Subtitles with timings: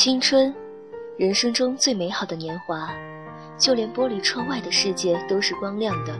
[0.00, 0.54] 青春，
[1.16, 2.88] 人生中最美好的年华，
[3.58, 6.16] 就连玻璃窗外的世界都是光亮的。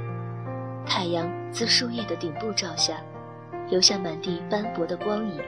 [0.85, 3.01] 太阳自树叶的顶部照下，
[3.71, 5.41] 留下满地斑驳的光影，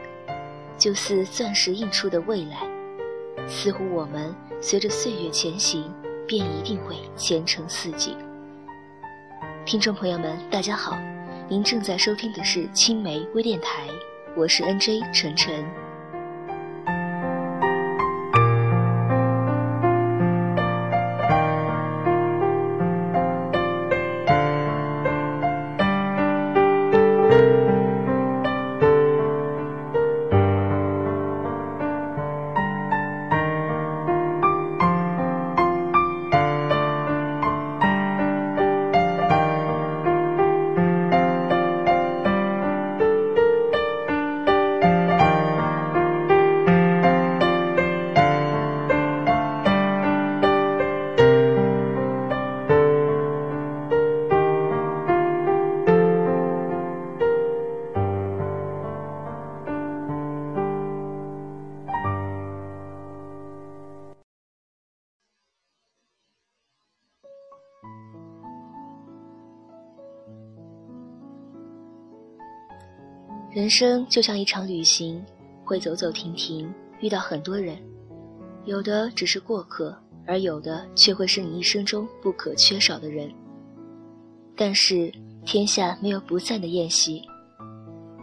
[0.79, 2.59] 就似钻石映出的未来。
[3.49, 5.93] 似乎我们随着岁月前行，
[6.25, 8.17] 便一定会前程似锦。
[9.65, 10.97] 听众朋友们，大家好，
[11.49, 13.89] 您正在收听的是青梅微电台，
[14.37, 15.65] 我是 NJ 晨晨。
[73.53, 75.21] 人生就像一场旅行，
[75.65, 77.77] 会走走停停，遇到很多人，
[78.65, 79.93] 有的只是过客，
[80.25, 83.29] 而有的却会是你一生中不可缺少的人。
[84.55, 85.13] 但是
[85.45, 87.23] 天下没有不散的宴席，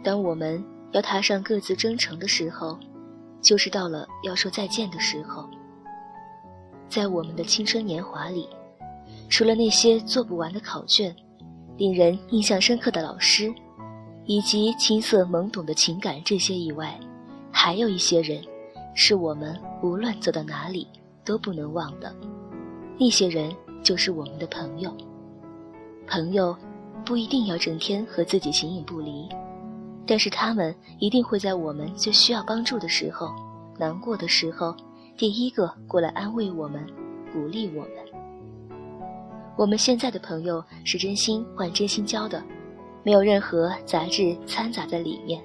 [0.02, 2.80] 当我们要踏上各自征程的时候，
[3.42, 5.46] 就是到了要说再见的时候。
[6.88, 8.48] 在我们的青春年华里，
[9.28, 11.14] 除了那些做不完的考卷，
[11.76, 13.54] 令人印象深刻的老师。
[14.28, 17.00] 以及青涩懵懂的情感，这些以外，
[17.50, 18.44] 还有一些人，
[18.94, 20.86] 是我们无论走到哪里
[21.24, 22.14] 都不能忘的。
[23.00, 24.94] 那些人就是我们的朋友。
[26.06, 26.56] 朋友
[27.06, 29.30] 不一定要整天和自己形影不离，
[30.06, 33.34] 但是他们一定会在我们最需要帮助的时候、
[33.80, 34.76] 难过的时候，
[35.16, 36.86] 第一个过来安慰我们、
[37.32, 37.92] 鼓励我们。
[39.56, 42.44] 我们现在的朋友是真心换真心交的。
[43.08, 45.42] 没有任何杂质掺杂在里面，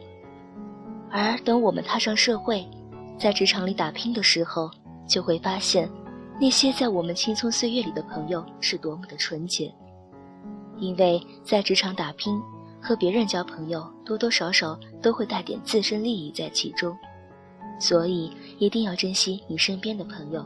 [1.09, 2.69] 而等我们踏上社会，
[3.17, 4.69] 在职场里打拼的时候，
[5.07, 5.89] 就会发现，
[6.41, 9.73] 那些在我们青葱岁月里的朋友是多么的纯洁。
[10.79, 12.43] 因为在职场打拼，
[12.81, 16.93] 和别人交朋友，多多少少都会带点自身利益在其中，
[17.79, 20.45] 所以一定要珍惜你身边的朋友，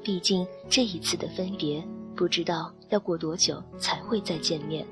[0.00, 1.82] 毕竟这一次的分别，
[2.14, 4.86] 不知道要过多久才会再见面。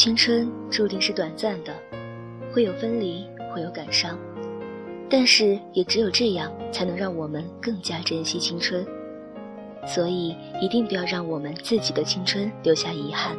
[0.00, 1.74] 青春注定是短暂的，
[2.54, 4.18] 会有分离，会有感伤，
[5.10, 8.82] 但是也只有这样，才能让我们更加珍惜青春。
[9.86, 13.36] 所以，一定不要让我们自己的青春留下遗憾。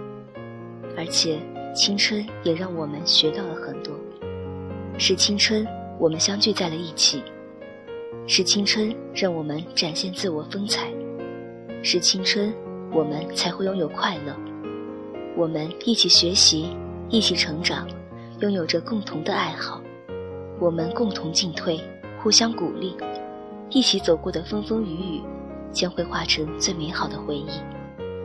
[0.96, 1.40] 而且，
[1.74, 3.96] 青春也让我们学到了很多。
[5.00, 5.66] 是青春，
[5.98, 7.24] 我们相聚在了一起；
[8.28, 10.92] 是青春让我们展现自我风采，
[11.82, 12.54] 是青春，
[12.94, 14.51] 我们才会拥有快乐。
[15.36, 16.70] 我们一起学习，
[17.10, 17.88] 一起成长，
[18.40, 19.82] 拥有着共同的爱好。
[20.60, 21.80] 我们共同进退，
[22.22, 22.96] 互相鼓励，
[23.70, 25.22] 一起走过的风风雨雨，
[25.72, 27.50] 将会化成最美好的回忆，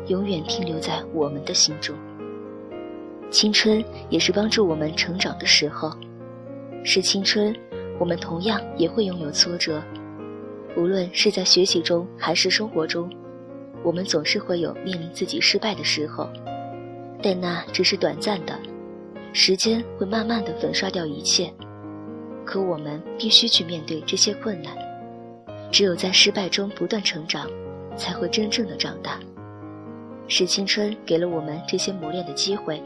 [0.09, 1.97] 永远停留在我们的心中。
[3.31, 5.91] 青春也是帮助我们成长的时候，
[6.85, 7.55] 是青春。
[7.99, 9.83] 我们同样也会拥有挫折，
[10.77, 13.11] 无论是在学习中还是生活中，
[13.83, 16.29] 我们总是会有面临自己失败的时候，
[17.23, 18.59] 但那只是短暂的，
[19.33, 21.53] 时间会慢慢的粉刷掉一切。
[22.45, 24.77] 可我们必须去面对这些困难，
[25.73, 27.51] 只有在失败中不断成长，
[27.97, 29.19] 才会真正的长大。
[30.29, 32.81] 是青春给了我们这些磨练的机会，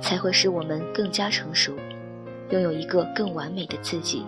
[0.00, 1.74] 才会使我们更加成熟，
[2.50, 4.24] 拥有一个更完美的自己。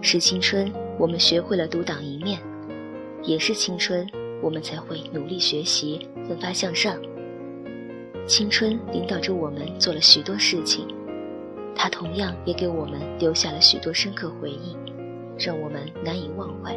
[0.00, 2.38] 是青春，我们学会了独当一面；
[3.22, 4.06] 也是青春，
[4.40, 6.96] 我们才会努力学习，奋发向上。
[8.26, 10.84] 青春领导着我们做了许多事情，
[11.76, 14.76] 它同样也给我们留下了许多深刻回忆，
[15.38, 16.76] 让我们难以忘怀。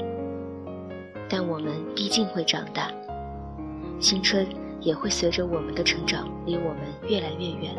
[1.27, 2.91] 但我们毕竟会长大，
[3.99, 4.47] 青春
[4.79, 7.75] 也会随着我们的成长离我们越来越远。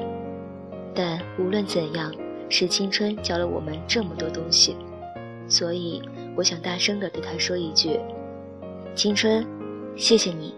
[0.92, 2.12] 但无论怎样，
[2.48, 4.76] 是青春教了我们这么多东西。
[5.48, 6.02] 所以，
[6.36, 7.98] 我想大声的对他说一句
[8.96, 9.46] ：“青春，
[9.96, 10.54] 谢谢你。”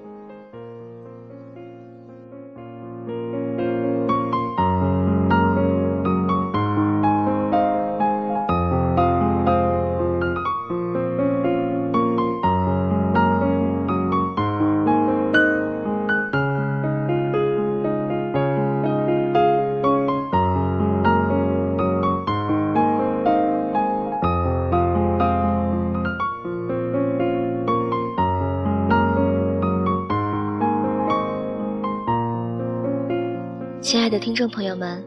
[33.83, 35.05] 亲爱的听众朋友们，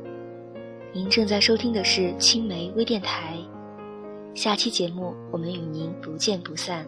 [0.92, 3.38] 您正在收听的是青梅微电台。
[4.33, 6.86] 下期节目，我们与您不见不散。